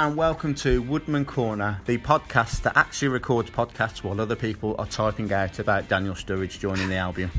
[0.00, 4.86] And welcome to Woodman Corner, the podcast that actually records podcasts while other people are
[4.86, 7.30] typing out about Daniel Sturridge joining the Albion.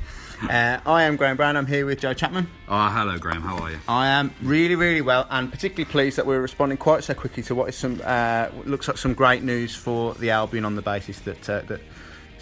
[0.44, 1.58] Uh, I am Graham Brown.
[1.58, 2.48] I'm here with Joe Chapman.
[2.68, 3.42] Oh, hello, Graham.
[3.42, 3.80] How are you?
[3.88, 7.56] I am really, really well, and particularly pleased that we're responding quite so quickly to
[7.56, 11.20] what is some uh, looks like some great news for the Albion on the basis
[11.22, 11.82] that uh, that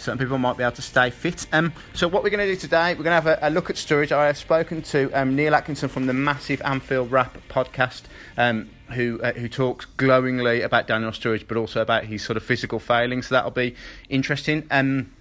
[0.00, 1.46] certain people might be able to stay fit.
[1.52, 3.70] Um, so what we're going to do today, we're going to have a, a look
[3.70, 4.12] at Sturridge.
[4.12, 8.02] I have spoken to um, Neil Atkinson from the massive Anfield Wrap podcast.
[8.36, 12.42] Um, who uh, who talks glowingly about Daniel Sturridge, but also about his sort of
[12.42, 13.28] physical failings.
[13.28, 13.76] So that'll be
[14.08, 14.66] interesting.
[14.70, 15.12] Um,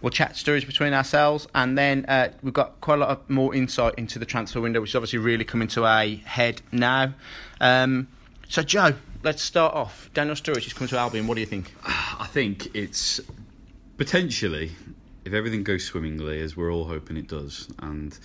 [0.00, 3.54] we'll chat Sturridge between ourselves, and then uh, we've got quite a lot of more
[3.54, 7.14] insight into the transfer window, which is obviously really coming to a head now.
[7.60, 8.08] Um,
[8.48, 10.10] so, Joe, let's start off.
[10.14, 11.26] Daniel Sturridge is coming to Albion.
[11.26, 11.72] What do you think?
[11.84, 13.20] I think it's
[13.96, 14.72] potentially,
[15.24, 18.18] if everything goes swimmingly, as we're all hoping it does, and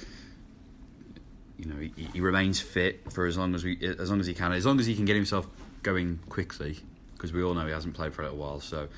[1.57, 4.33] you know he, he remains fit for as long as we, as long as he
[4.33, 5.47] can, as long as he can get himself
[5.83, 6.79] going quickly,
[7.13, 8.59] because we all know he hasn't played for a little while.
[8.59, 8.89] So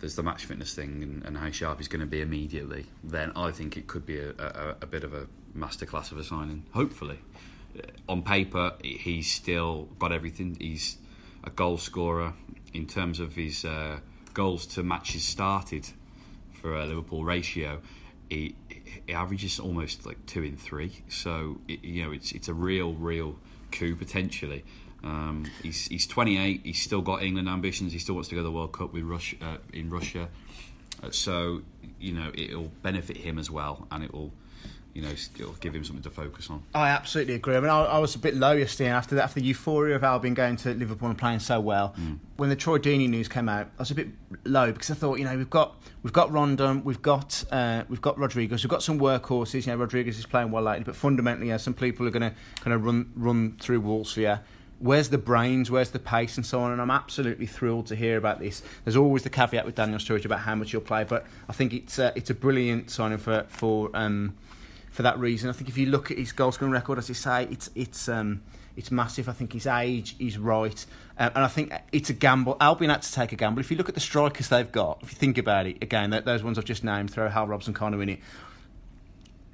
[0.00, 2.86] there's the match fitness thing and, and how sharp he's going to be immediately.
[3.02, 6.24] Then I think it could be a, a, a bit of a masterclass of a
[6.24, 6.64] signing.
[6.72, 7.20] Hopefully,
[8.08, 10.56] on paper he's still got everything.
[10.60, 10.98] He's
[11.42, 12.34] a goal scorer
[12.72, 14.00] in terms of his uh,
[14.34, 15.88] goals to matches started
[16.52, 17.80] for a Liverpool ratio.
[18.30, 18.54] it,
[19.06, 21.02] he averages almost like two in three.
[21.08, 23.36] So it, you know it's it's a real real
[23.70, 24.64] coup potentially.
[25.02, 26.62] Um, he's he's 28.
[26.64, 27.92] He's still got England ambitions.
[27.92, 30.28] He still wants to go to the World Cup with Russia uh, in Russia.
[31.02, 31.62] Uh, so
[32.00, 34.32] you know it'll benefit him as well, and it will
[34.94, 36.62] you know, it'll give him something to focus on.
[36.72, 37.56] I absolutely agree.
[37.56, 40.04] I mean, I, I was a bit low yesterday after the, after the euphoria of
[40.04, 41.94] Albion going to Liverpool and playing so well.
[41.98, 42.20] Mm.
[42.36, 44.08] When the Troy Deeney news came out, I was a bit
[44.44, 48.00] low because I thought, you know, we've got we've got Rondon, we've got uh, we've
[48.00, 49.66] got Rodriguez, we've got some workhorses.
[49.66, 52.34] You know, Rodriguez is playing well lately, but fundamentally, yeah, some people are going to
[52.60, 54.42] kind of run run through walls here
[54.80, 56.72] where's the brains, where's the pace, and so on.
[56.72, 58.62] And I'm absolutely thrilled to hear about this.
[58.84, 61.72] There's always the caveat with Daniel Sturridge about how much he'll play, but I think
[61.72, 64.34] it's uh, it's a brilliant signing for for um,
[64.94, 65.50] for that reason.
[65.50, 68.08] I think if you look at his goal scoring record, as you say, it's it's
[68.08, 68.42] um,
[68.76, 69.28] it's massive.
[69.28, 70.86] I think his age is right,
[71.18, 72.56] um, and I think it's a gamble.
[72.60, 73.58] Albion had to take a gamble.
[73.58, 76.44] If you look at the strikers they've got, if you think about it, again, those
[76.44, 78.20] ones I've just named, throw Hal Robson of in it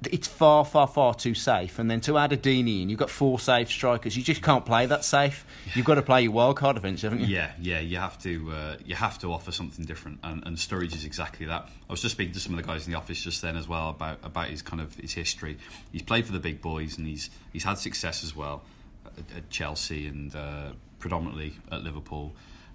[0.09, 1.77] it's far, far, far too safe.
[1.77, 4.17] And then to add a Deeney in, you've got four safe strikers.
[4.17, 5.45] You just can't play that safe.
[5.75, 7.35] You've got to play your wild card eventually, haven't you?
[7.35, 7.79] Yeah, yeah.
[7.79, 11.45] You have to, uh, you have to offer something different, and, and Sturridge is exactly
[11.45, 11.69] that.
[11.87, 13.67] I was just speaking to some of the guys in the office just then as
[13.67, 15.57] well about about his kind of his history.
[15.91, 18.63] He's played for the big boys, and he's he's had success as well
[19.05, 22.33] at, at Chelsea and uh, predominantly at Liverpool.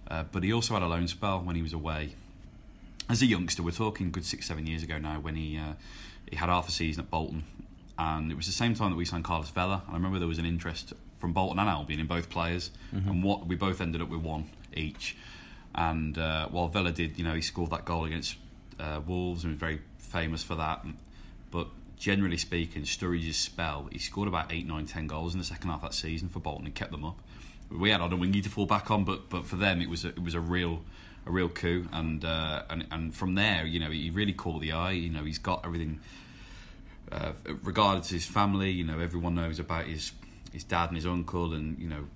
[0.08, 2.14] Uh, but he also had a loan spell when he was away
[3.08, 3.62] as a youngster.
[3.62, 5.72] We're talking good six, seven years ago now when he uh,
[6.28, 7.44] he had half a season at Bolton,
[7.98, 9.82] and it was the same time that we signed Carlos Vela.
[9.86, 13.08] And I remember there was an interest from Bolton and Albion in both players, mm-hmm.
[13.08, 15.16] and what we both ended up with one each.
[15.74, 18.36] And uh, while Vela did, you know, he scored that goal against
[18.80, 20.84] uh, Wolves and was very famous for that.
[21.50, 25.68] But generally speaking, Sturridge's spell, he scored about eight, nine, ten goals in the second
[25.68, 27.18] half of that season for Bolton and kept them up.
[27.70, 30.22] We had Odemwingie to fall back on, but but for them it was a, it
[30.22, 30.82] was a real
[31.26, 34.72] a real coup, and uh, and and from there, you know, he really caught the
[34.72, 34.92] eye.
[34.92, 36.00] You know, he's got everything.
[37.10, 37.32] Uh,
[37.62, 40.12] regardless his family, you know, everyone knows about his
[40.52, 42.06] his dad and his uncle, and you know,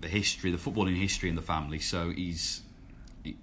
[0.00, 1.78] the history, the footballing history in the family.
[1.78, 2.62] So he's,
[3.24, 3.36] he,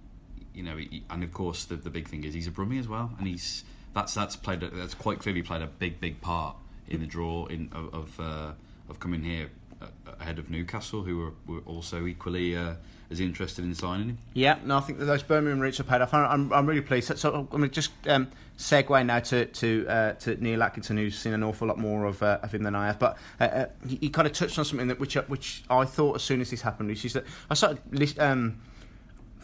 [0.54, 2.88] you know, he, and of course the the big thing is he's a Brummie as
[2.88, 3.64] well, and he's
[3.94, 6.56] that's that's played that's quite clearly played a big big part
[6.88, 8.52] in the draw in of of, uh,
[8.90, 9.50] of coming here
[10.20, 12.76] ahead of Newcastle, who were, were also equally uh,
[13.10, 14.18] as interested in signing him.
[14.34, 16.14] Yeah, no, I think those Birmingham roots are paid off.
[16.14, 17.08] I'm, I'm really pleased.
[17.08, 20.98] So, so I'm going to just um, segue now to to, uh, to Neil Atkinson,
[20.98, 23.00] who's seen an awful lot more of, uh, of him than I have.
[23.00, 26.16] But uh, uh he, he, kind of touched on something that which which I thought
[26.16, 28.20] as soon as this happened, which is that I started.
[28.20, 28.62] Um,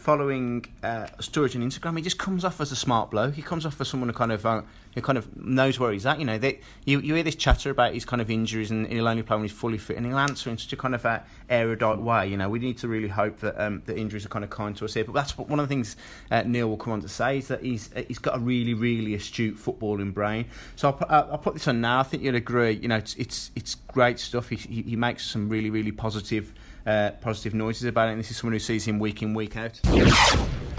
[0.02, 3.36] following uh, Sturridge on Instagram, he just comes off as a smart bloke.
[3.36, 4.64] He comes off as someone who kind of uh,
[4.96, 6.20] who kind of knows where he's at.
[6.20, 9.08] You know, they, you you hear this chatter about his kind of injuries and he'll
[9.08, 11.20] only play when he's fully fit, and he'll answer in such a kind of uh,
[11.50, 12.28] erudite way.
[12.28, 14.76] You know, we need to really hope that um, the injuries are kind of kind
[14.78, 15.06] to us here.
[15.06, 15.96] But that's what, one of the things
[16.32, 18.74] uh, Neil will come on to say is that he's uh, he's got a really
[18.74, 20.46] really astute footballing brain.
[20.76, 22.00] So I'll put, I'll put this on now.
[22.00, 22.72] I think you'll agree.
[22.72, 24.50] You know, it's it's it's great stuff.
[24.50, 26.54] He he, he makes some really really positive
[26.86, 28.12] uh, positive noises about it.
[28.12, 29.80] And this is someone who sees him week in, week out.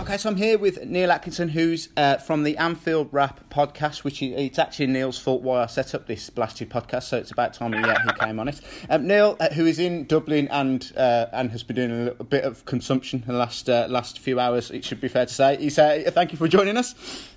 [0.01, 4.21] Okay, so I'm here with Neil Atkinson, who's uh, from the Anfield Wrap podcast, which
[4.23, 7.05] is, it's actually Neil's fault why I set up this blasted podcast.
[7.05, 8.61] So it's about time he, uh, he came on it.
[8.91, 12.25] Um, Neil, uh, who is in Dublin and uh, and has been doing a little
[12.25, 15.33] bit of consumption in the last uh, last few hours, it should be fair to
[15.33, 15.57] say.
[15.57, 16.95] He's, thank you for joining us.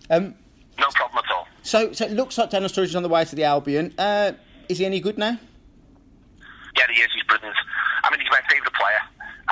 [0.10, 0.34] Um,
[0.80, 1.48] no problem at all.
[1.62, 3.94] So, so it looks like Daniel Sturridge is on the way to the Albion.
[4.70, 5.38] is he any good now?
[6.78, 7.10] Yeah, he is.
[7.14, 7.56] He's brilliant.
[8.04, 9.02] I mean, he's my favourite player.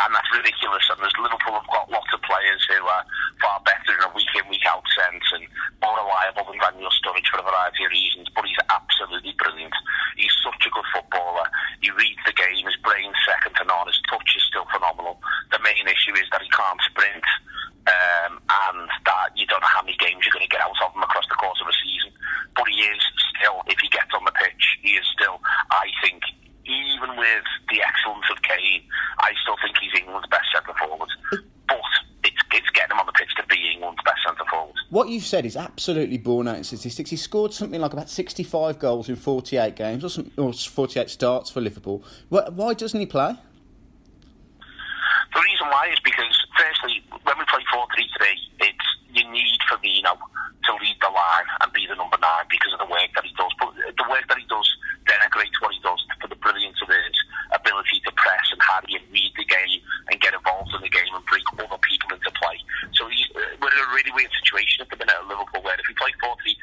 [0.03, 0.83] And that's ridiculous.
[0.91, 3.03] And there's Liverpool have got lots of players who are
[3.39, 5.47] far better in a week in week out sense and
[5.79, 8.27] more reliable than Daniel Sturridge for a variety of reasons.
[8.35, 9.75] But he's absolutely brilliant.
[10.19, 11.47] He's such a good footballer.
[11.79, 12.67] He reads the game.
[12.67, 13.87] His brain's second to none.
[13.87, 15.23] His touch is still phenomenal.
[15.55, 17.27] The main issue is that he can't sprint.
[17.83, 20.95] Um, and that you don't know how many games you're going to get out of
[20.95, 22.15] him across the course of a season.
[22.55, 23.01] But he is
[23.35, 26.23] still, if he gets on the pitch, he is still, I think,
[26.65, 28.83] even with the excellence of Kane,
[29.19, 31.09] I still think he's England's best centre forward.
[31.67, 31.91] But
[32.23, 34.77] it's, it's getting him on the pitch to be England's best centre forward.
[35.03, 37.09] What you've said is absolutely borne out in statistics.
[37.09, 41.49] He scored something like about 65 goals in 48 games, or, some, or 48 starts
[41.51, 42.01] for Liverpool.
[42.29, 43.35] Why doesn't he play?
[45.35, 48.27] The reason why is because, firstly, when we play 4 3 3,
[48.61, 52.79] it's you need Firmino to lead the line and be the number nine because of
[52.79, 53.51] the work that he does.
[53.59, 54.65] But the work that he does
[55.03, 57.15] denigrates what he does for the brilliance of his
[57.51, 59.79] ability to press and harry and read the game
[60.09, 62.57] and get involved in the game and bring other people into play.
[62.97, 65.77] So he's, uh, we're in a really weird situation at the minute at Liverpool where
[65.77, 66.57] if we play 4 3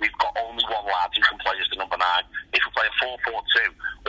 [0.00, 2.24] we've got only one lad who can play as the number nine.
[2.54, 3.42] If we play a 4 4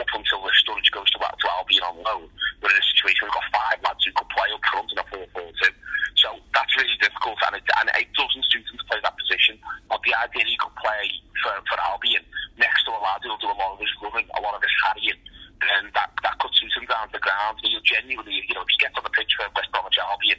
[0.00, 2.26] up until the Sturridge goes to, to Albion on loan,
[2.62, 4.98] we're in a situation where we've got five lads who could play up front in
[4.98, 5.84] a 4 4 2.
[6.24, 9.58] So that's really difficult, and it, and it doesn't suit him to play that position.
[9.90, 11.04] But the idea he could play
[11.42, 12.22] for, for Albion
[12.56, 14.72] next to a lad who'll do a lot of his running, a lot of his
[14.86, 15.20] harrying,
[15.60, 17.58] then that, that could suit him down to the ground.
[17.60, 20.38] So you'll genuinely, you know, if he gets on the pitch for West Bromwich Albion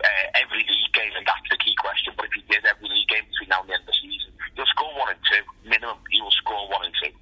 [0.00, 3.08] uh, every league game, and that's the key question, but if he did every league
[3.08, 5.42] game between now and the end of the season, he'll score one and two.
[5.68, 7.12] Minimum, he will score one and two.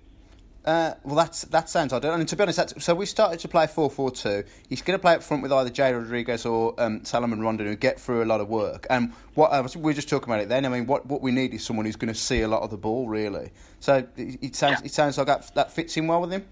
[0.64, 2.14] Uh, well, that's that sounds ideal.
[2.14, 4.44] And to be honest, so we started to play 4 4 2.
[4.68, 7.76] He's going to play up front with either Jay Rodriguez or um, Salomon Rondon, who
[7.76, 8.86] get through a lot of work.
[8.88, 10.64] And what uh, we were just talking about it then.
[10.64, 12.70] I mean, what, what we need is someone who's going to see a lot of
[12.70, 13.50] the ball, really.
[13.80, 14.86] So it, it sounds yeah.
[14.86, 16.46] it sounds like that, that fits in well with him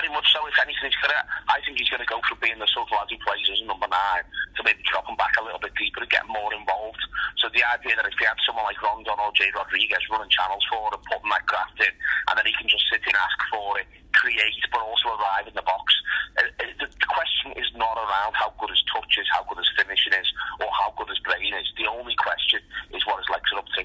[0.00, 0.35] very much.
[0.46, 2.94] If anything, he's gonna, I think he's going to go from being the sort of
[2.94, 4.24] lad who plays as number nine
[4.56, 7.02] to maybe dropping back a little bit deeper and getting more involved.
[7.36, 10.64] So the idea that if you had someone like Rondon or Jay Rodriguez running channels
[10.70, 11.92] for and putting that graft in,
[12.30, 15.54] and then he can just sit and ask for it, create, but also arrive in
[15.54, 15.92] the box.
[16.38, 19.60] Uh, uh, the, the question is not around how good his touch is, how good
[19.60, 20.28] his finishing is,
[20.62, 21.68] or how good his brain is.
[21.76, 22.60] The only question
[22.94, 23.84] is what his legs are up to.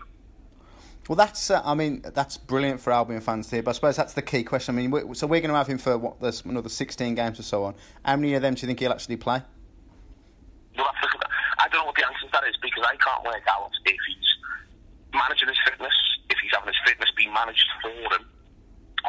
[1.11, 4.13] Well, that's uh, I mean that's brilliant for Albion fans here, but I suppose that's
[4.13, 4.75] the key question.
[4.75, 6.21] I mean, we're, so we're going to have him for what?
[6.21, 7.75] There's another 16 games or so on.
[8.05, 9.43] How many of them do you think he'll actually play?
[10.79, 13.99] I don't know what the answer to that is because I can't work out if
[14.07, 14.29] he's
[15.11, 15.91] managing his fitness,
[16.31, 18.23] if he's having his fitness being managed for him,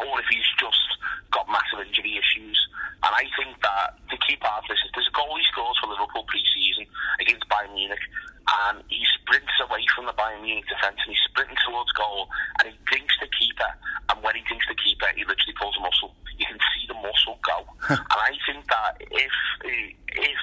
[0.02, 0.82] or if he's just
[1.30, 2.58] got massive injury issues.
[3.06, 5.78] And I think that the key part of this is there's a goal he scores
[5.78, 6.82] for Liverpool pre-season
[7.22, 8.02] against Bayern Munich,
[8.48, 12.28] and he sprints away from the Bayern Munich defence and he's sprinting towards goal,
[12.58, 13.70] and he dinks the keeper.
[14.10, 16.14] And when he dinks the keeper, he literally pulls a muscle.
[16.36, 17.58] You can see the muscle go.
[17.94, 20.42] and I think that if if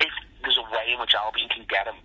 [0.00, 1.98] if there's a way in which Albion can get him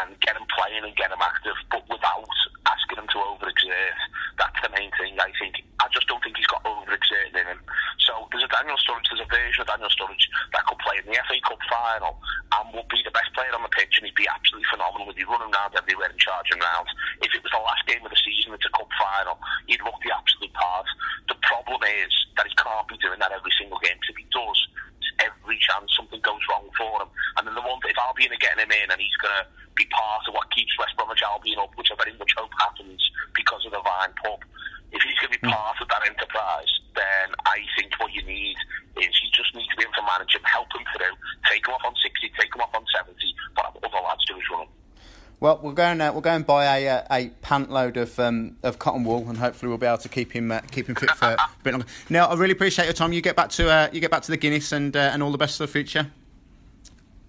[0.00, 2.26] and get him playing and get him active, but without
[2.66, 3.98] asking him to overexert,
[4.40, 5.16] that's the main thing.
[5.20, 7.60] I think I just don't think he's got overexerting in him.
[8.00, 10.24] So there's a Daniel Sturridge, there's a version of Daniel Sturridge
[10.55, 10.55] that could play
[10.98, 12.16] in the FA Cup final
[12.56, 15.12] and would be the best player on the pitch, and he'd be absolutely phenomenal.
[15.12, 16.90] He'd be running around everywhere and charging rounds.
[17.20, 19.36] If it was the last game of the season, it's a cup final,
[19.68, 20.88] he'd look the absolute part.
[21.28, 23.98] The problem is that he can't be doing that every single game.
[24.00, 24.58] Because if he does,
[25.20, 27.10] every chance something goes wrong for him.
[27.36, 29.84] And then the one, if Albion are getting him in and he's going to be
[29.92, 33.00] part of what keeps West Bromwich Albion up, which I very much hope happens
[33.34, 34.40] because of the Vine pub,
[34.92, 35.52] if he's going to be hmm.
[35.52, 38.56] part of that enterprise, then I think what you need
[38.96, 41.14] is you just need to be able to manage him, help him through,
[41.50, 43.14] take him off on 60, take him off on 70,
[43.54, 44.68] but have other lads do his running.
[45.38, 46.00] Well, we're going.
[46.00, 49.28] Uh, we're going to buy a uh, a pant load of um, of cotton wool,
[49.28, 51.72] and hopefully we'll be able to keep him uh, keep him fit for a bit
[51.72, 51.86] longer.
[52.08, 53.12] Now, I really appreciate your time.
[53.12, 55.30] You get back to uh, you get back to the Guinness, and uh, and all
[55.30, 56.10] the best for the future.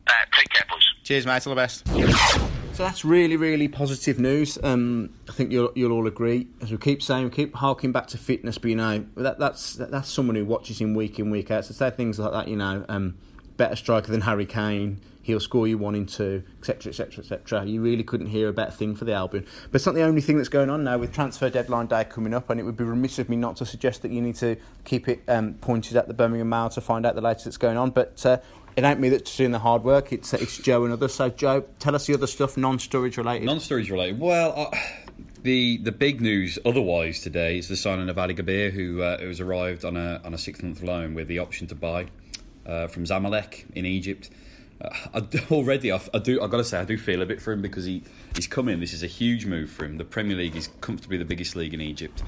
[0.08, 0.84] Uh, take care, boys.
[1.04, 1.46] Cheers, mate.
[1.46, 2.47] All the best.
[2.78, 4.60] So that's really, really positive news.
[4.62, 6.46] Um, I think you'll you'll all agree.
[6.62, 9.74] As we keep saying, we keep harking back to fitness, but you know that, that's
[9.78, 11.66] that, that's someone who watches him week in week out.
[11.66, 13.18] So say things like that, you know, um,
[13.58, 17.66] better striker than Harry Kane he'll score you one in two, etc., etc., etc.
[17.66, 19.46] You really couldn't hear a better thing for the Albion.
[19.70, 22.34] But it's not the only thing that's going on now with transfer deadline day coming
[22.34, 24.56] up, and it would be remiss of me not to suggest that you need to
[24.86, 27.76] keep it um, pointed at the Birmingham Mail to find out the latest that's going
[27.76, 27.90] on.
[27.90, 28.38] But uh,
[28.78, 30.14] it ain't me that's doing the hard work.
[30.14, 31.16] It's it's Joe and others.
[31.16, 33.46] So Joe, tell us the other stuff, non-Sturridge related.
[33.46, 34.20] Non-Sturridge related.
[34.20, 34.54] Well.
[34.72, 34.78] Uh,
[35.44, 39.40] the, the big news otherwise today is the signing of Ali Gabr, who, uh, has
[39.40, 42.08] arrived on a on a six month loan with the option to buy
[42.66, 44.30] uh, from Zamalek in Egypt.
[44.82, 46.42] Uh, I, already, I, I do.
[46.42, 48.04] I got to say, I do feel a bit for him because he
[48.36, 48.82] he's come in.
[48.82, 49.98] This is a huge move for him.
[49.98, 52.24] The Premier League is comfortably the biggest league in Egypt,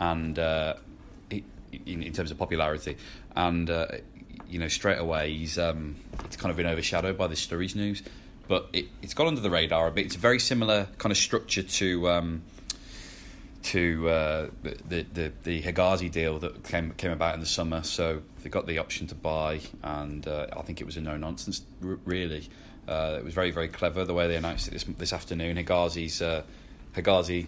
[0.00, 0.74] and uh,
[1.30, 2.96] in, in, terms of popularity,
[3.36, 3.86] and uh,
[4.48, 8.02] you know, straight away he's um, it's kind of been overshadowed by the Sturridge news,
[8.48, 10.06] but it, it's gone under the radar a bit.
[10.06, 12.08] It's a very similar kind of structure to.
[12.08, 12.42] Um,
[13.64, 17.82] to uh, the, the the Hegazi deal that came came about in the summer.
[17.82, 21.16] So they got the option to buy, and uh, I think it was a no
[21.16, 21.62] nonsense.
[21.80, 22.50] Really,
[22.86, 25.56] uh, it was very very clever the way they announced it this this afternoon.
[25.56, 26.42] Hegazi's uh,
[26.94, 27.46] Hegazi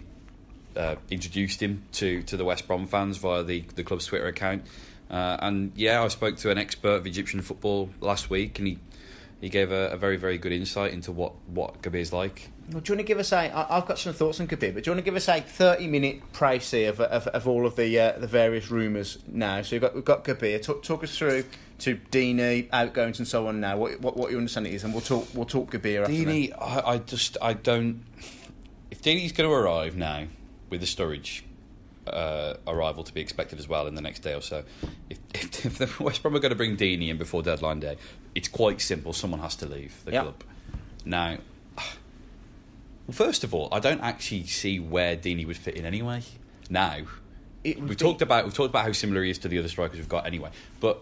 [0.75, 4.63] uh, introduced him to to the West Brom fans via the the club's Twitter account.
[5.09, 8.79] Uh, and yeah, I spoke to an expert of Egyptian football last week, and he
[9.39, 12.49] he gave a, a very very good insight into what what is like.
[12.69, 13.49] Well, do you want to give us a?
[13.71, 16.33] I've got some thoughts on Gabr, but do you want to give us a thirty-minute
[16.33, 19.61] précis of, of, of all of the uh, the various rumours now?
[19.61, 20.61] So we've got we've got Gabr.
[20.61, 21.45] Talk, talk us through
[21.79, 23.61] to Deeney, outgoings, and so on.
[23.61, 26.95] Now, what what, what your understanding is, and we'll talk we'll talk Gabr Deeney, I,
[26.95, 28.03] I just I don't.
[28.91, 30.25] If Deeney's going to arrive now
[30.69, 31.43] with the Sturridge
[32.13, 34.63] uh, arrival to be expected as well in the next day or so,
[35.09, 37.97] if, if, if the West Brom are going to bring Deeney in before deadline day,
[38.35, 39.13] it's quite simple.
[39.13, 40.23] Someone has to leave the Yep.
[40.23, 40.43] club.
[41.05, 41.37] Now,
[43.11, 46.21] first of all, I don't actually see where Deeney would fit in anyway.
[46.69, 46.97] Now,
[47.63, 49.97] we've be- talked about we've talked about how similar he is to the other strikers
[49.97, 50.49] we've got anyway,
[50.79, 51.01] but.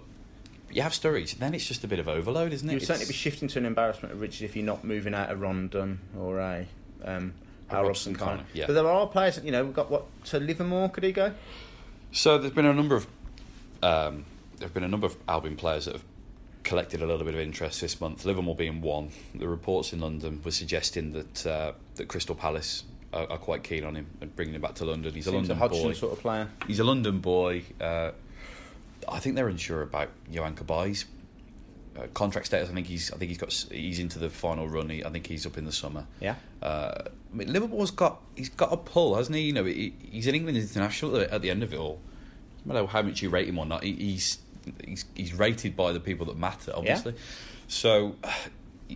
[0.71, 2.73] You have Sturridge, then it's just a bit of overload, isn't it?
[2.73, 5.31] You would certainly be shifting to an embarrassment of Richard if you're not moving out
[5.31, 6.67] a Rondon or a
[7.05, 7.33] um,
[7.69, 8.17] A Robson-Kanu.
[8.19, 8.65] Connor, yeah.
[8.67, 10.05] But there are players, that you know, we've got what?
[10.23, 11.33] So Livermore, could he go?
[12.11, 13.07] So there's been a number of
[13.81, 14.25] um,
[14.57, 16.03] there have been a number of Albion players that have
[16.63, 18.25] collected a little bit of interest this month.
[18.25, 19.09] Livermore being one.
[19.33, 23.83] The reports in London were suggesting that uh, that Crystal Palace are, are quite keen
[23.83, 25.13] on him and bringing him back to London.
[25.13, 25.93] He's a Seems London Hodgson boy.
[25.93, 26.49] sort of player.
[26.67, 27.63] He's a London boy.
[27.81, 28.11] Uh,
[29.07, 31.05] I think they're unsure about Johan Kabai's
[31.97, 32.69] uh, contract status.
[32.69, 33.11] I think he's.
[33.11, 33.51] I think he's got.
[33.71, 34.89] He's into the final run.
[34.89, 36.05] He, I think he's up in the summer.
[36.19, 36.35] Yeah.
[36.61, 38.21] Uh, I mean, Liverpool's got.
[38.35, 39.43] He's got a pull, hasn't he?
[39.43, 41.99] You know, he, he's an England international at the, end of it all.
[42.65, 44.39] No matter how much you rate him or not, he, he's
[44.85, 47.13] he's he's rated by the people that matter, obviously.
[47.67, 48.15] So,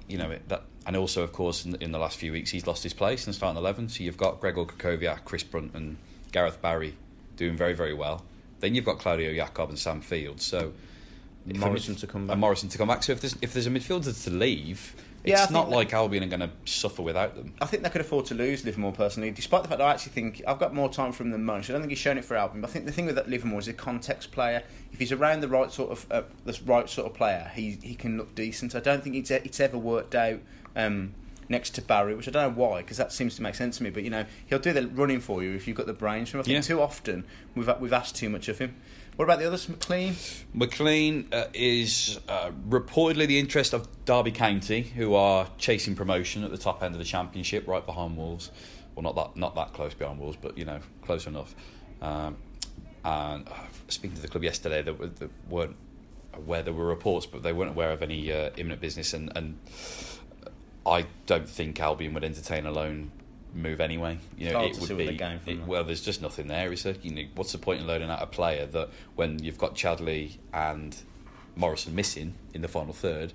[0.07, 2.83] you know that, and also of course in, in the last few weeks he's lost
[2.83, 3.89] his place in the starting eleven.
[3.89, 5.97] So you've got Gregor Krychowiak, Chris Brunt, and
[6.31, 6.95] Gareth Barry
[7.35, 8.25] doing very very well.
[8.59, 10.41] Then you've got Claudio Yacob and Sam Field.
[10.41, 10.73] So
[11.47, 12.33] if Morrison to come back.
[12.33, 13.03] and Morrison to come back.
[13.03, 16.27] So if there's if there's a midfielder to leave, it's think not like Albion are
[16.27, 17.53] going to suffer without them.
[17.61, 20.11] I think they could afford to lose Livermore personally, despite the fact that I actually
[20.13, 21.69] think I've got more time from them than most.
[21.69, 22.61] I don't think he's shown it for Albion.
[22.61, 24.63] But I think the thing with that Livermore is a context player.
[24.91, 27.95] If he's around the right sort of uh, the right sort of player, he he
[27.95, 28.75] can look decent.
[28.75, 30.39] I don't think it's it's ever worked out.
[30.75, 31.13] Um,
[31.51, 33.83] Next to Barry, which I don't know why, because that seems to make sense to
[33.83, 33.89] me.
[33.89, 36.29] But you know, he'll do the running for you if you've got the brains.
[36.29, 36.41] from him.
[36.41, 36.61] I think Yeah.
[36.61, 38.75] too often we've we've asked too much of him.
[39.19, 40.15] What about the others, McLean?
[40.53, 46.51] McLean uh, is uh, reportedly the interest of Derby County, who are chasing promotion at
[46.51, 48.49] the top end of the championship, right behind Wolves.
[48.95, 51.53] Well, not that not that close behind Wolves, but you know, close enough.
[52.01, 52.37] Um,
[53.03, 53.55] and uh,
[53.89, 55.75] speaking to the club yesterday, they, were- they weren't
[56.33, 59.13] aware there were reports, but they weren't aware of any uh, imminent business.
[59.13, 59.59] And, and
[60.85, 63.11] I don't think Albion would entertain a loan
[63.53, 64.19] move anyway.
[64.37, 65.83] You know, it would be they're going from it- well.
[65.83, 66.71] There's just nothing there.
[66.71, 66.95] Is there?
[67.01, 70.37] You know, what's the point in loading out a player that when you've got Chadli
[70.53, 70.95] and
[71.55, 73.33] Morrison missing in the final third?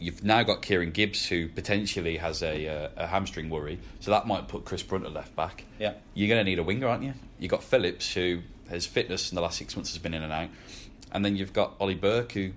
[0.00, 4.28] You've now got Kieran Gibbs, who potentially has a, uh, a hamstring worry, so that
[4.28, 5.64] might put Chris Brunt at left back.
[5.80, 5.94] Yeah.
[6.14, 7.14] You're going to need a winger, aren't you?
[7.40, 10.32] You've got Phillips, who his fitness in the last six months has been in and
[10.32, 10.50] out,
[11.10, 12.52] and then you've got Ollie Burke, who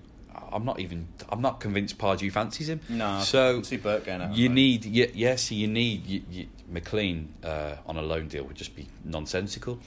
[0.51, 2.81] I'm not even I'm not convinced Pardew fancies him.
[2.89, 4.53] No, I so see Burke going out, you right?
[4.55, 8.75] need yeah, yes, you need you, you, McLean uh, on a loan deal would just
[8.75, 9.79] be nonsensical.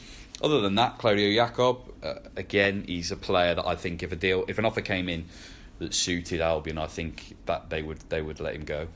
[0.43, 4.17] Other than that, Claudio Yacob, uh, again, he's a player that I think if a
[4.17, 5.27] deal if an offer came in
[5.79, 8.89] that suited Albion, I think that they would they would let him go.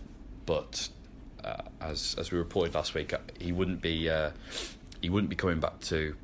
[0.46, 0.88] But
[1.44, 4.30] uh, as as we reported last week, uh, he wouldn't be uh,
[5.00, 6.14] he wouldn't be coming back to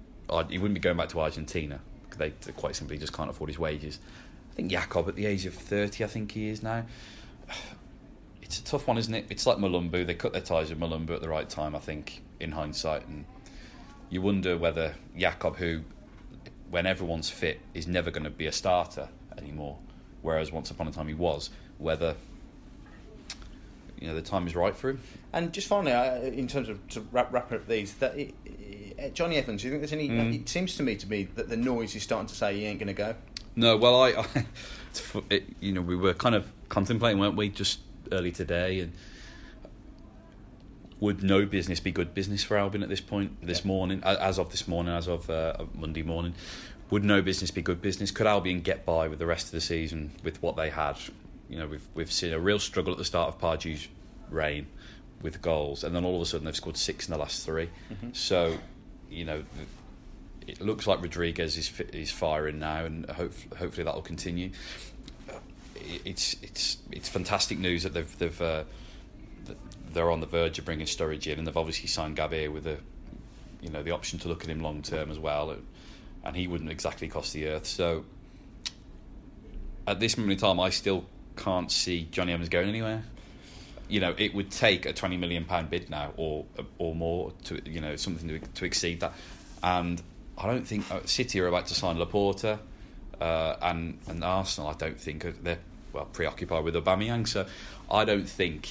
[0.48, 1.80] he wouldn't be going back to Argentina.
[2.16, 3.98] They, quite simply just can't afford his wages.
[4.52, 6.84] I think Yacob at the age of thirty, I think he is now.
[8.54, 9.26] It's a tough one, isn't it?
[9.30, 10.06] It's like Mulumbu.
[10.06, 13.24] They cut their ties with Mulumbu at the right time, I think, in hindsight, and
[14.10, 15.80] you wonder whether Yacob, who,
[16.70, 19.78] when everyone's fit, is never going to be a starter anymore,
[20.22, 22.14] whereas once upon a time he was, whether
[24.00, 25.00] you know the time is right for him.
[25.32, 29.14] And just finally, uh, in terms of to wrap, wrap up these, that it, it,
[29.14, 30.08] Jonny Evans, do you think there's any?
[30.08, 30.42] Mm.
[30.42, 32.78] It seems to me to be that the noise is starting to say he ain't
[32.78, 33.16] going to go.
[33.56, 34.26] No, well, I, I
[35.28, 37.80] it, you know, we were kind of contemplating, weren't we, just
[38.14, 38.92] early today, and
[41.00, 43.66] would no business be good business for Albion at this point, this Yeah.
[43.68, 46.34] morning, as of this morning, as of uh, Monday morning?
[46.90, 48.10] Would no business be good business?
[48.10, 50.96] Could Albion get by with the rest of the season with what they had?
[51.48, 53.88] You know, we've we've seen a real struggle at the start of Pardew's
[54.30, 54.66] reign
[55.20, 57.68] with goals, and then all of a sudden they've scored six in the last 3
[58.12, 58.58] So,
[59.10, 59.44] you know,
[60.46, 64.50] it looks like Rodriguez is is firing now, and hope, hopefully that will continue.
[65.84, 68.64] It, it's it's it's fantastic news that they've they've uh,
[69.92, 72.78] they're on the verge of bringing Sturridge in, and they've obviously signed Gabriel with a
[73.60, 75.66] you know the option to look at him long term as well, and,
[76.24, 77.66] and he wouldn't exactly cost the earth.
[77.66, 78.04] So
[79.86, 83.02] at this moment in time, I still can't see Jonny Evans going anywhere.
[83.88, 86.46] You know, it would take a twenty million pound bid now, or
[86.78, 89.12] or more, to you know something to, to exceed that.
[89.62, 90.02] And
[90.36, 94.70] I don't think uh, City are about to sign Laporte, uh, and and Arsenal.
[94.70, 95.58] I don't think they're
[95.94, 97.26] well preoccupied with Aubameyang.
[97.26, 97.46] So
[97.90, 98.68] I don't think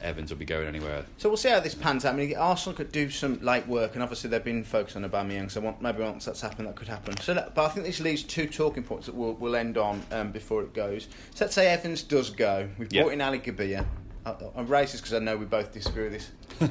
[0.00, 1.04] Evans will be going anywhere.
[1.18, 2.14] So we'll see how this pans out.
[2.14, 5.50] I mean, Arsenal could do some light work, and obviously they've been focused on Aubameyang.
[5.50, 7.18] So want- maybe once that's happened, that could happen.
[7.18, 10.02] So, that, but I think this leaves two talking points that we'll, we'll end on
[10.10, 11.08] um, before it goes.
[11.34, 12.68] So let's say Evans does go.
[12.78, 13.02] We've Yeah.
[13.02, 13.84] brought in Ali Gabia.
[14.24, 16.70] I- I'm racist because I know we both disagree with this.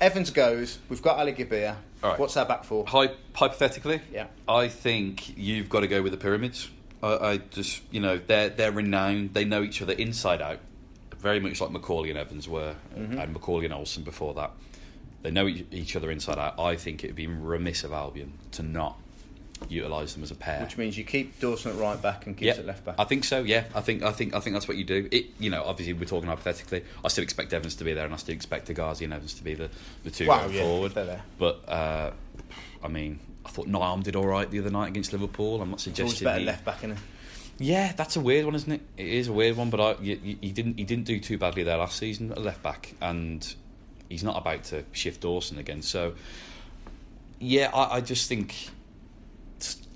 [0.00, 0.78] Evans goes.
[0.88, 1.76] We've got Ali Gabia.
[2.02, 2.18] Right.
[2.18, 2.84] What's our back four?
[2.86, 4.26] Hy- hypothetically, Yeah.
[4.48, 6.68] I think you've got to go with the pyramids.
[7.02, 9.34] I, I just, you know, they're they're renowned.
[9.34, 10.58] They know each other inside out,
[11.18, 13.18] very much like McAuley and Evans were, Mm-hmm.
[13.18, 14.50] and McAuley and Olsson before that.
[15.22, 16.58] They know each other inside out.
[16.60, 18.96] I think it would be remiss of Albion to not
[19.68, 20.60] utilise them as a pair.
[20.62, 22.94] Which means you keep Dawson at right back and Gibbs Yeah, at left back.
[22.98, 23.42] I think so.
[23.42, 25.08] Yeah, I think I think I think that's what you do.
[25.10, 26.84] It, you know, obviously we're talking hypothetically.
[27.04, 29.42] I still expect Evans to be there, and I still expect Hegazi and Evans to
[29.42, 29.70] be the,
[30.04, 31.20] the two Wow, going yeah, forward.
[31.38, 32.10] But uh,
[32.84, 35.62] I mean, I thought Nyom did all right the other night against Liverpool.
[35.62, 36.24] I'm not suggesting.
[36.24, 36.98] better he- left back, innit?
[37.58, 38.82] Yeah, that's a weird one, isn't it?
[38.98, 41.62] It is a weird one, but I, you- he didn't he didn't do too badly
[41.62, 43.54] there last season at left back, and
[44.08, 45.80] he's not about to shift Dawson again.
[45.82, 46.14] So,
[47.38, 48.70] yeah, I, I just think.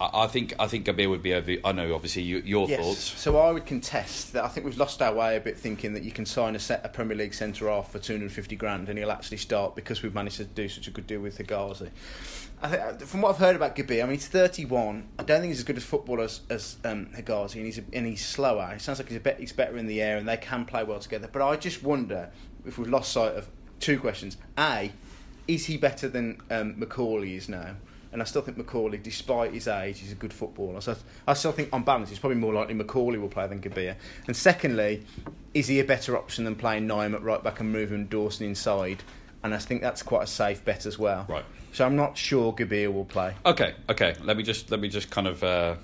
[0.02, 1.56] I think I think Gabr would be over.
[1.62, 2.80] I know, obviously, you, your Yes.
[2.80, 3.20] thoughts.
[3.20, 4.44] So I would contest that.
[4.44, 6.80] I think we've lost our way a bit, thinking that you can sign a, set,
[6.86, 10.02] a Premier League centre off for two hundred fifty grand and he'll actually start because
[10.02, 11.90] we've managed to do such a good deal with Hegazi.
[12.62, 15.06] I think, uh, from what I've heard about Gabi, I mean he's thirty one.
[15.18, 17.84] I don't think he's as good as football as, as um, Hegazi, and he's a,
[17.92, 18.72] and he's slower.
[18.74, 20.82] It sounds like he's a bit, he's better in the air, and they can play
[20.82, 21.28] well together.
[21.30, 22.30] But I just wonder
[22.64, 24.38] if we've lost sight of two questions.
[24.58, 24.92] A,
[25.46, 27.76] is he better than um, McAuley is now?
[28.12, 30.80] And I still think McAuley, despite his age, is a good footballer.
[30.80, 30.96] So
[31.28, 33.96] I still think, on balance, it's probably more likely McAuley will play than Gabia.
[34.26, 35.04] And secondly,
[35.54, 39.04] is he a better option than playing Nyom at right back and moving Dawson inside?
[39.42, 41.24] And I think that's quite a safe bet as well.
[41.28, 41.44] Right.
[41.72, 43.34] So I'm not sure Gabia will play.
[43.46, 44.16] Okay, okay.
[44.22, 45.76] Let me just let me just kind of uh,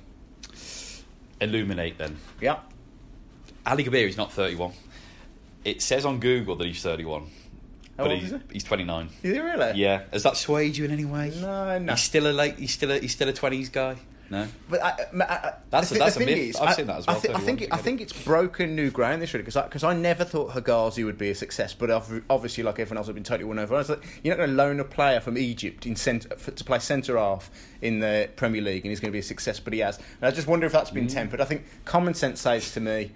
[1.41, 2.17] illuminate then.
[2.41, 2.59] Yeah.
[3.65, 4.73] Ali Gabr is not 31.
[5.65, 7.29] It says on Google that he's 31,
[7.97, 8.55] How but old he's, is he?
[8.55, 9.09] he's 29.
[9.23, 9.79] Is he really?
[9.79, 11.33] Yeah, has that swayed you in any way?
[11.41, 11.93] No, no.
[11.93, 12.59] He's still a late.
[12.59, 13.97] He's still a he's still a 20s guy.
[14.29, 14.49] No.
[14.69, 16.49] But I, I, I, That's- the, thi- that's the a thing myth.
[16.49, 18.75] is, I've I- seen that as I, well, I think it, I think it's broken
[18.75, 21.75] new ground this really because I, 'cause I never thought Hegazi would be a success,
[21.75, 23.75] but ob- obviously, like everyone else, I've been totally won over.
[23.77, 26.51] I was like, you're not going to loan a player from Egypt in centre, for,
[26.51, 29.61] to play centre half in the Premier League, and he's going to be a success,
[29.61, 29.97] but he has.
[29.99, 31.13] And I just wonder if that's been mm.
[31.13, 31.41] tempered.
[31.41, 33.13] I think common sense says to me.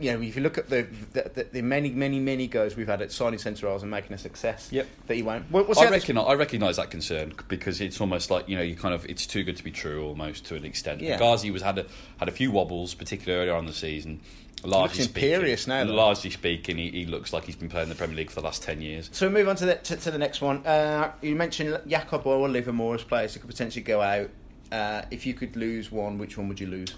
[0.00, 2.86] You know, if you look at the the, the, the many, many, many goes we've
[2.86, 4.86] had at signing centre and making a success, Yep.
[5.06, 5.50] that he won't.
[5.50, 8.62] We'll, we'll see I reckon I recognise that concern because it's almost like you know
[8.62, 11.00] you kind of it's too good to be true almost to an extent.
[11.00, 11.18] Yeah.
[11.18, 11.86] Ghazi was had a
[12.18, 14.20] had a few wobbles, particularly earlier on in the season.
[14.64, 15.84] Largely speaking, now.
[15.84, 18.44] Largely speaking, he, he looks like he's been playing in the Premier League for the
[18.44, 19.10] last ten years.
[19.12, 20.64] So we move on to the to, to the next one.
[20.64, 24.30] Uh, you mentioned Yacob or Livermore as players who could potentially go out.
[24.70, 26.94] Uh, if you could lose one, which one would you lose?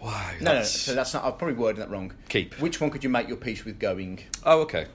[0.00, 0.30] Wow.
[0.40, 0.64] No, no, no.
[0.64, 1.24] So that's not.
[1.24, 2.12] I've probably worded that wrong.
[2.28, 2.54] Keep.
[2.54, 4.20] Which one could you make your peace with going?
[4.44, 4.86] Oh, okay.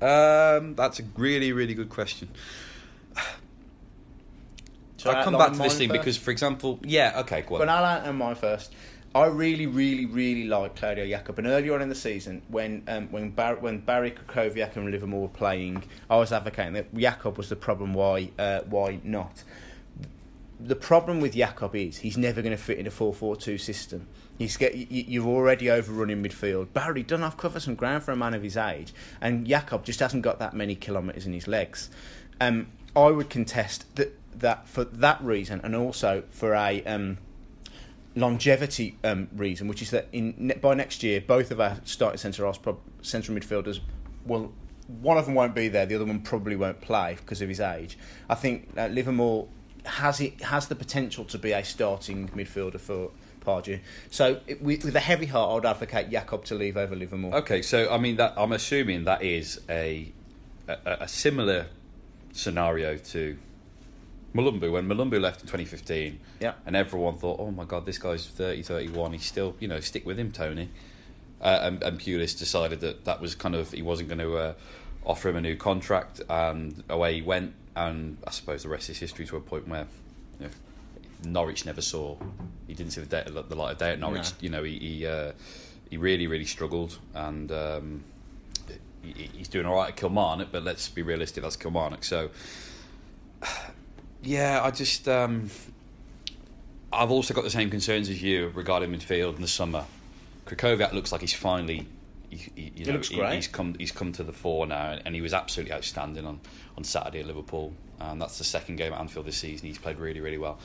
[0.00, 2.28] Um, that's a really, really good question.
[4.98, 6.00] Shall I I'll come back to this thing first?
[6.00, 7.60] because, for example, yeah, okay, go on.
[7.60, 8.72] When I'll mine first.
[9.14, 11.38] I really, really, really like Claudio Yacob.
[11.38, 15.22] And earlier on in the season, when um, when, Bar- when Barry Krychowiak and Livermore
[15.22, 17.94] were playing, I was advocating that Yacob was the problem.
[17.94, 19.42] Why uh, why not?
[20.58, 24.08] The problem with Yacob is he's never going to fit in a 4-4-2 system.
[24.38, 26.72] He's get, you, you've already overrun in midfield.
[26.72, 30.00] Barry done have cover some ground for a man of his age, and Yacob just
[30.00, 31.90] hasn't got that many kilometres in his legs.
[32.40, 37.18] Um, I would contest that that for that reason, and also for a um,
[38.14, 42.50] longevity um, reason, which is that in by next year, both of our starting centre
[43.02, 43.80] central midfielders,
[44.24, 44.52] will
[44.86, 47.60] one of them won't be there, the other one probably won't play because of his
[47.60, 47.98] age.
[48.28, 49.48] I think uh, Livermore
[49.86, 53.80] has it has the potential to be a starting midfielder for Pardew.
[54.10, 57.34] So it, with, with a heavy heart, I would advocate Yacob to leave over Livermore.
[57.36, 60.12] Okay, so I mean that I'm assuming that is a
[60.68, 61.66] a, a similar
[62.32, 63.38] scenario to
[64.34, 66.20] Mulumbu when Mulumbu left in 2015.
[66.40, 66.54] Yeah.
[66.66, 69.12] And everyone thought, "Oh my god, this guy's 30, 31.
[69.14, 70.68] He's still, you know, stick with him, Tony."
[71.40, 74.52] Uh, and, and Pulis decided that that was kind of he wasn't going to uh,
[75.04, 77.54] offer him a new contract, and away he went.
[77.76, 79.86] And I suppose the rest is history to a point where
[80.40, 80.52] you know,
[81.30, 82.16] Norwich never saw.
[82.66, 84.30] He didn't see the, day, the light of day at Norwich.
[84.30, 84.36] No.
[84.40, 85.32] You know, he, he uh,
[85.90, 88.04] he really, really struggled, and um,
[89.02, 90.48] he, he's doing all right at Kilmarnock.
[90.50, 92.02] But let's be realistic, that's Kilmarnock.
[92.02, 92.30] So,
[94.22, 95.50] yeah, I just um,
[96.92, 99.84] I've also got the same concerns as you regarding midfield in the summer.
[100.46, 101.86] Krychowiak looks like he's finally.
[102.36, 103.34] He, he, you know, looks great.
[103.34, 103.74] he's come.
[103.78, 106.40] He's come to the fore now, and he was absolutely outstanding on,
[106.76, 107.72] on Saturday at Liverpool.
[107.98, 109.66] And that's the second game at Anfield this season.
[109.68, 110.58] He's played really, really well.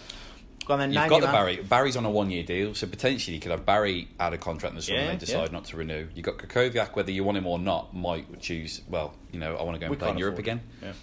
[0.66, 1.36] Go on then, You've got the man.
[1.36, 1.56] Barry.
[1.58, 4.76] Barry's on a one-year deal, so potentially you could have Barry out of contract in
[4.76, 5.52] the summer Yeah, and they decide yeah.
[5.54, 6.08] not to renew.
[6.14, 8.82] You've got Krychowiak, whether you want him or not, might choose.
[8.88, 10.62] Well, you know, I want to go and We play in Europe afford again.
[10.84, 10.94] Yeah.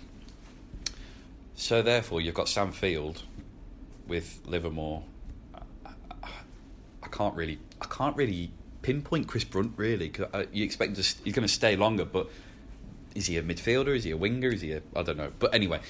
[1.54, 3.22] So therefore, you've got Sam Field
[4.06, 5.02] with Livermore.
[5.54, 5.90] I,
[6.22, 6.28] I,
[7.02, 10.08] I can't really, I can't really pinpoint Chris Brunt really.
[10.08, 12.28] 'cause I, you expect him to, he's going to stay longer, but
[13.14, 13.96] is he a midfielder?
[13.96, 14.48] Is he a winger?
[14.48, 14.82] Is he a?
[14.94, 15.32] I don't know.
[15.38, 15.80] But anyway,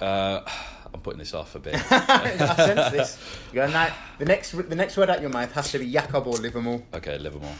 [0.00, 0.40] uh,
[0.94, 1.74] I'm putting this off a bit.
[1.90, 3.18] I sense this.
[3.52, 6.82] Now, the next the next word out your mouth has to be Yacob or Livermore.
[6.94, 7.54] okay, Livermore.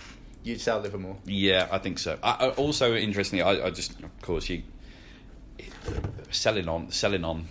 [0.44, 1.16] You'd sell Livermore.
[1.24, 2.18] Yeah, I think so.
[2.22, 4.62] I, I, also, interestingly, I, I just, of course, you
[6.30, 7.46] selling on selling on,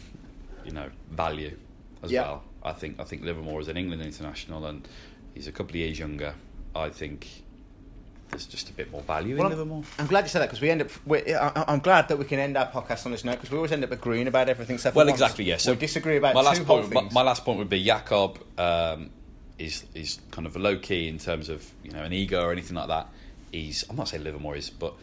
[0.65, 1.57] you know, value
[2.01, 2.21] as Yeah.
[2.21, 2.43] well.
[2.63, 4.87] I think I think Livermore is an England international, and
[5.33, 6.33] he's a couple of years younger.
[6.75, 7.27] I think
[8.29, 9.83] there's just a bit more value Well, in I'm, Livermore.
[9.99, 10.89] I'm glad you said that because we end up.
[11.09, 13.71] I, I'm glad that we can end our podcast on this note because we always
[13.71, 14.77] end up agreeing about everything.
[14.77, 15.45] So for Well, exactly.
[15.45, 15.67] Yes.
[15.67, 16.93] we disagree about my two last point.
[16.93, 19.11] My, my last point would be Yacob um,
[19.59, 22.75] is is kind of low key in terms of you know an ego or anything
[22.75, 23.09] like that.
[23.51, 24.95] He's I'm not saying Livermore is, but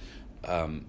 [0.45, 0.87] um,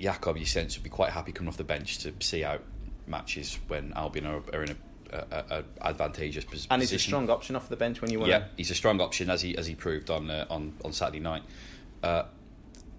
[0.00, 2.62] Yacob, you sense would be quite happy coming off the bench to see out
[3.06, 4.76] matches when Albion are, are in a,
[5.12, 8.30] a, a advantageous pos- and he's a strong option off the bench when you want.
[8.30, 11.20] Yeah, he's a strong option as he as he proved on uh, on on Saturday
[11.20, 11.42] night,
[12.02, 12.24] uh,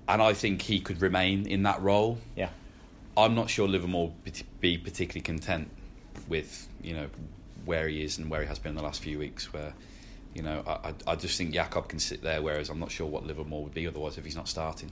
[0.08, 2.18] and I think he could remain in that role.
[2.36, 2.50] Yeah.
[3.18, 5.70] I'm not sure Livermore would be particularly content
[6.30, 7.08] with you know
[7.66, 9.52] where he is and where he has been in the last few weeks.
[9.54, 9.74] Where
[10.34, 13.08] you know I, I, I just think Yacob can sit there, whereas I'm not sure
[13.08, 14.92] what Livermore would be otherwise if he's not starting.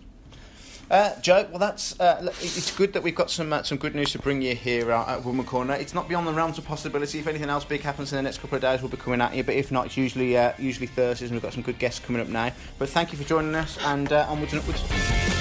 [0.90, 4.12] Uh, Joe, well, that's uh, it's good that we've got some uh, some good news
[4.14, 5.76] to bring you here uh, at Woodman Corner.
[5.76, 7.20] It's not beyond the realms of possibility.
[7.20, 9.36] If anything else big happens in the next couple of days, we'll be coming at
[9.36, 9.44] you.
[9.44, 12.22] But if not, it's usually uh, usually Thursdays, and we've got some good guests coming
[12.22, 12.52] up now.
[12.80, 15.39] But thank you for joining us, and uh, onwards and upwards.